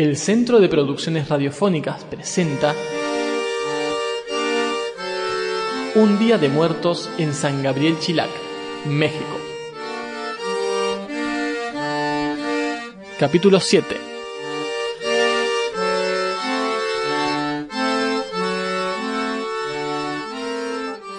[0.00, 2.74] El Centro de Producciones Radiofónicas presenta
[5.94, 8.30] Un Día de Muertos en San Gabriel Chilac,
[8.86, 9.36] México.
[13.18, 13.94] Capítulo 7.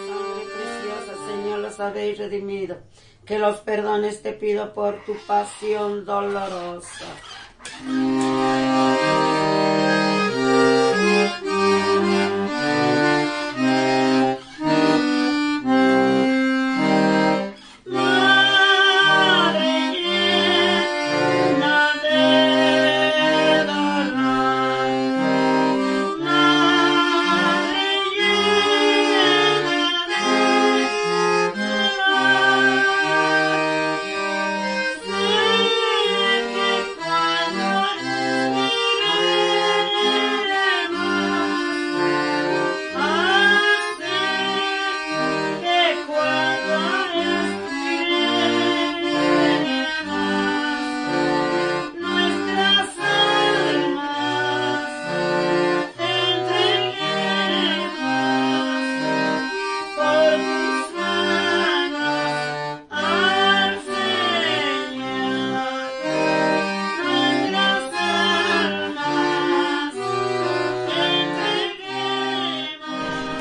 [0.07, 2.77] Sangre preciosa, Señor, los habéis redimido.
[3.27, 7.05] Que los perdones te pido por tu pasión dolorosa.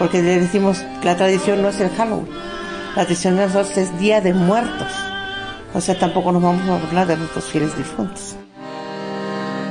[0.00, 2.26] Porque le decimos la tradición no es el Halloween,
[2.96, 4.88] la tradición de nosotros es Día de Muertos.
[5.74, 8.34] O sea, tampoco nos vamos a burlar de nuestros fieles difuntos.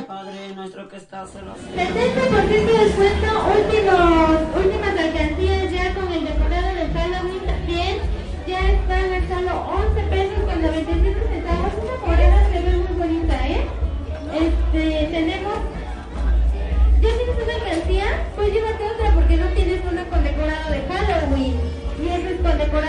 [0.07, 4.68] Padre nuestro que estás en los 70% de descuento, últimos, últimas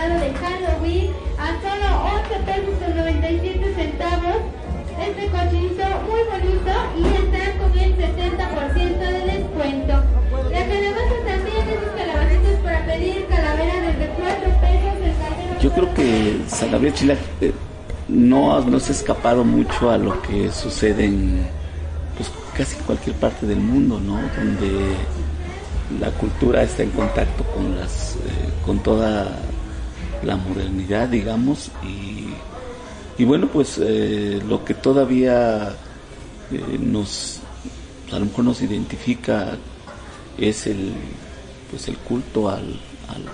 [0.09, 1.87] de Halloween a solo
[2.25, 4.37] 11 pesos con 97 centavos.
[4.99, 9.93] Este cochinito muy bonito y está con el 70% de descuento.
[10.49, 15.61] La calabaza también, esos calabacitos para pedir calavera desde 4 pesos.
[15.61, 17.53] Yo creo que San Gabriel Chilac eh,
[18.07, 21.45] no, no se ha escapado mucho a lo que sucede en
[22.17, 24.19] pues, casi cualquier parte del mundo, ¿no?
[24.35, 24.95] Donde
[25.99, 29.37] la cultura está en contacto con las eh, con toda
[30.23, 32.27] la modernidad, digamos, y,
[33.21, 35.75] y bueno, pues eh, lo que todavía
[36.51, 37.39] eh, nos
[38.11, 39.57] a lo mejor nos identifica
[40.37, 40.93] es el
[41.69, 42.79] pues el culto al,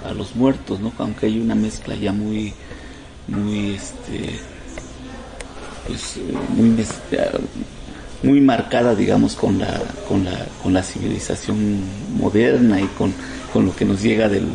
[0.05, 0.91] a los muertos, ¿no?
[0.99, 2.53] Aunque hay una mezcla ya muy
[3.27, 4.39] muy este
[5.87, 6.17] pues
[6.49, 6.75] muy
[8.23, 11.81] muy marcada digamos con la con la con la civilización
[12.17, 13.13] moderna y con,
[13.53, 14.47] con lo que nos llega del,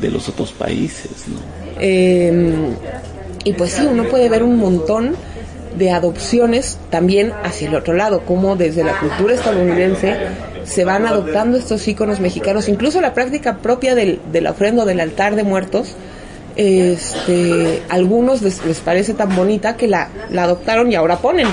[0.00, 1.38] de los otros países, ¿no?
[1.80, 2.70] Eh,
[3.44, 5.14] y pues sí, uno puede ver un montón
[5.76, 10.16] de adopciones también hacia el otro lado, como desde la cultura estadounidense
[10.64, 15.34] se van adoptando estos íconos mexicanos, incluso la práctica propia del, del ofrendo del altar
[15.36, 15.94] de muertos.
[16.56, 21.46] Este, algunos les, les parece tan bonita que la, la adoptaron y ahora ponen.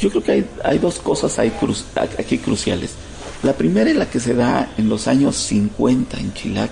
[0.00, 1.84] Yo creo que hay, hay dos cosas ahí cru-
[2.18, 2.92] aquí cruciales.
[3.42, 6.70] La primera es la que se da en los años 50 en Chilac,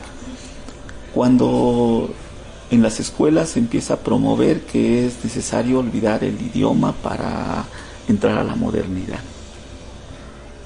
[1.16, 2.10] cuando
[2.70, 7.64] en las escuelas se empieza a promover que es necesario olvidar el idioma para
[8.06, 9.20] entrar a la modernidad.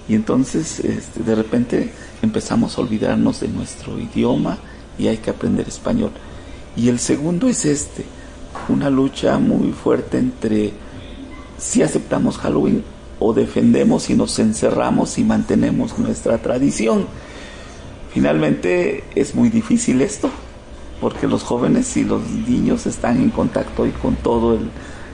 [0.09, 4.59] Y entonces este, de repente empezamos a olvidarnos de nuestro idioma
[4.99, 6.11] y hay que aprender español.
[6.75, 8.05] Y el segundo es este,
[8.69, 10.73] una lucha muy fuerte entre
[11.59, 12.83] si aceptamos Halloween
[13.21, 17.07] o defendemos y nos encerramos y mantenemos nuestra tradición.
[18.13, 20.31] Finalmente es muy difícil esto,
[21.01, 24.71] porque los jóvenes y los niños están en contacto y con todo el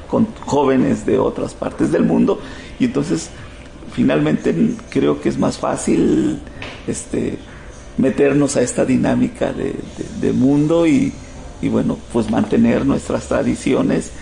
[0.09, 2.41] con jóvenes de otras partes del mundo.
[2.79, 3.31] Y entonces
[3.93, 4.55] finalmente
[4.91, 6.41] creo que es más fácil
[6.87, 7.39] este
[7.99, 11.13] meternos a esta dinámica de, mundo y,
[11.63, 14.13] y bueno pues mantener nuestras tradiciones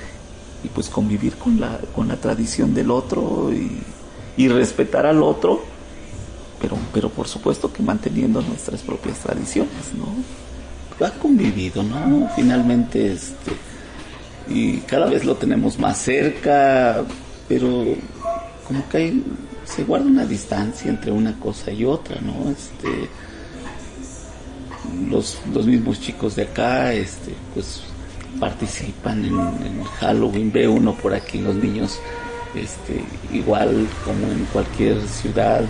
[0.62, 3.50] y pues convivir con la, con la tradición del otro
[4.36, 5.62] y respetar al otro,
[6.64, 11.06] pero, pero por supuesto que manteniendo nuestras propias tradiciones, ¿no?
[11.06, 12.30] Ha convivido, ¿no?
[12.34, 13.52] Finalmente, este,
[14.48, 17.04] y cada vez lo tenemos más cerca,
[17.48, 17.84] pero
[18.66, 19.24] como que hay,
[19.66, 22.50] se guarda una distancia entre una cosa y otra, ¿no?
[22.50, 23.10] Este,
[25.10, 27.82] los, los mismos chicos de acá, este, pues
[28.40, 32.00] participan en, en Halloween, ve uno por aquí los niños
[32.56, 35.64] este, igual como en cualquier ciudad,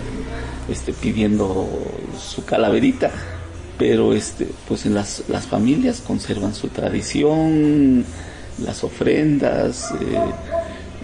[0.69, 1.67] este, pidiendo
[2.17, 3.11] su calaverita,
[3.77, 8.05] pero este, pues en las, las familias conservan su tradición,
[8.63, 9.91] las ofrendas.
[9.91, 10.15] Eh,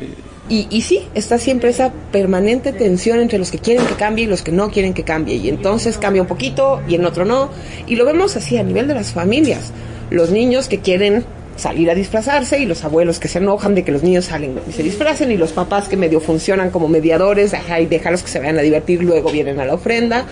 [0.02, 0.08] eh.
[0.50, 4.28] y, y, sí, está siempre esa permanente tensión entre los que quieren que cambie y
[4.28, 5.36] los que no quieren que cambie.
[5.36, 7.50] Y entonces cambia un poquito y en otro no.
[7.88, 9.72] Y lo vemos así a nivel de las familias.
[10.10, 11.26] Los niños que quieren
[11.62, 14.72] salir a disfrazarse y los abuelos que se enojan de que los niños salen y
[14.72, 18.40] se disfracen y los papás que medio funcionan como mediadores, ajá, y dejarlos que se
[18.40, 20.26] vayan a divertir, luego vienen a la ofrenda.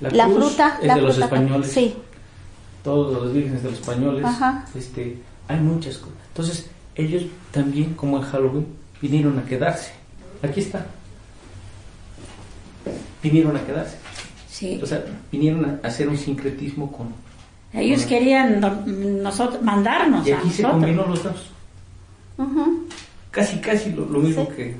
[0.00, 1.72] La, fruta, es la de los españoles.
[1.72, 1.96] Sí.
[2.84, 4.24] Todos los vírgenes de los españoles.
[4.24, 4.64] Ajá.
[4.76, 5.18] Este,
[5.48, 6.16] hay muchas cosas.
[6.28, 8.66] Entonces, ellos también, como en Halloween,
[9.02, 9.90] vinieron a quedarse.
[10.40, 10.86] Aquí está.
[13.24, 13.96] Vinieron a quedarse.
[14.48, 14.78] Sí.
[14.80, 17.08] O sea, vinieron a hacer un sincretismo con,
[17.72, 20.84] Ellos querían no- nosotros mandarnos Y a aquí se nosotros.
[20.84, 21.50] combinó los dos.
[23.30, 24.56] Casi, casi lo, lo mismo Sí.
[24.56, 24.76] que...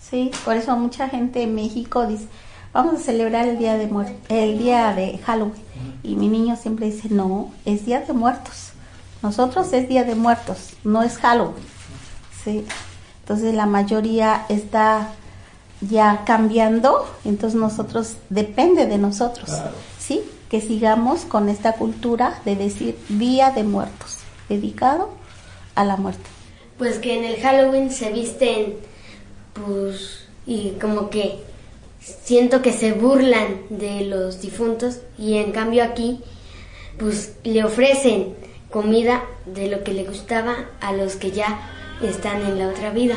[0.00, 2.26] Sí, por eso mucha gente en México dice,
[2.72, 3.90] vamos a celebrar el día de
[4.30, 5.62] el día de Halloween.
[6.02, 8.70] Y mi niño siempre dice, no, es día de muertos.
[9.22, 11.62] Nosotros es día de muertos, no es Halloween.
[12.44, 12.64] Sí.
[13.22, 15.10] Entonces la mayoría está
[15.82, 19.72] ya cambiando, entonces nosotros depende de nosotros, Claro.
[20.50, 24.18] Que sigamos con esta cultura de decir Día de Muertos,
[24.48, 25.10] dedicado
[25.74, 26.28] a la muerte.
[26.78, 28.74] Pues que en el Halloween se visten,
[29.52, 31.40] pues, y como que
[32.00, 36.20] siento que se burlan de los difuntos y en cambio aquí,
[36.98, 38.34] pues le ofrecen
[38.70, 41.58] comida de lo que le gustaba a los que ya
[42.02, 43.16] están en la otra vida.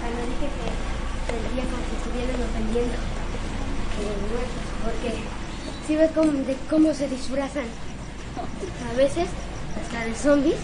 [0.00, 0.68] Cuando dije que
[1.32, 2.96] sentía como si estuvieran ofendiendo
[4.30, 4.64] muertos.
[4.84, 5.10] Porque
[5.86, 7.66] si ves cómo, de cómo se disfrazan.
[8.90, 9.28] A veces
[9.80, 10.60] hasta de zombies.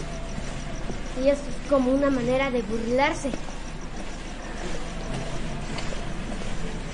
[1.22, 3.30] Y es como una manera de burlarse.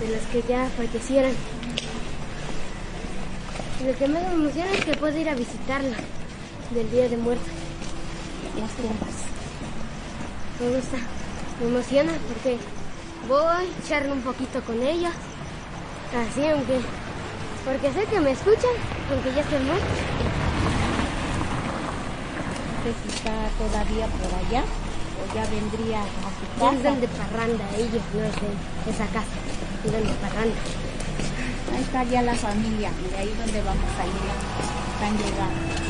[0.01, 1.33] De los que ya fallecieran.
[3.81, 5.97] Y lo que más me emociona es que puedo ir a visitarla
[6.71, 7.47] del Día de Muertos.
[8.59, 9.17] Las tumbas.
[10.61, 10.99] Me gusta,
[11.61, 12.59] me emociona porque
[13.29, 15.13] voy a echarle un poquito con ellos.
[16.15, 16.81] Así, aunque.
[17.65, 18.71] Porque sé que me escuchan,
[19.11, 19.89] aunque ya estén muertos.
[22.85, 26.77] sé si está todavía por allá o ya vendría a su casa.
[26.77, 29.37] están de parranda ellos, no es de esa casa.
[29.85, 30.61] Están de parranda.
[31.75, 34.23] Ahí está ya la familia, de ahí donde vamos a ir.
[34.95, 35.86] Están llegando.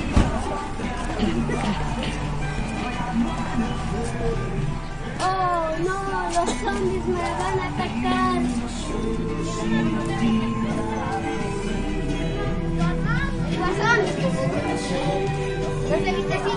[6.86, 8.42] Zombies me van a atacar.
[13.58, 14.00] Guasón.
[15.90, 16.52] ¿No te viste así?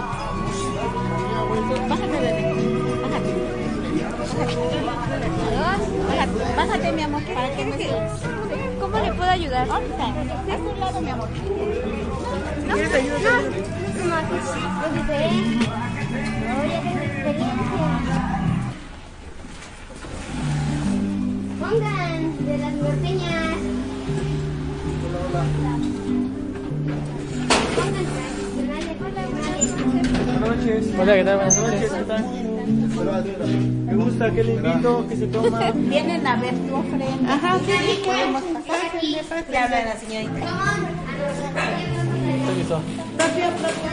[1.90, 2.44] Bájate, bebé.
[3.02, 3.32] Bájate.
[6.08, 7.72] Bájate, bájate, mi amor, para que me
[8.80, 9.70] ¿Cómo le puedo ayudar?
[9.70, 10.14] Ahorita,
[10.46, 11.30] de este lado, mi amor.
[12.68, 12.92] No, no, no, es
[14.94, 15.70] diferente.
[16.48, 18.29] No, ya tengo experiencia.
[21.70, 23.58] pongan de las norteñas.
[25.30, 25.74] Hola, hola.
[30.26, 30.82] Buenas noches.
[31.00, 31.36] Hola, ¿qué tal?
[31.36, 31.92] Buenas noches.
[31.92, 32.26] ¿Qué tal?
[33.86, 35.72] Me gusta que le invito, que se toma.
[35.72, 37.34] Vienen a ver tu ofrenda.
[37.34, 39.46] Ajá, sí, sí, podemos pasar.
[39.50, 40.34] Te habla la señorita.
[42.46, 42.82] Permiso.
[43.18, 43.90] Propio, propio.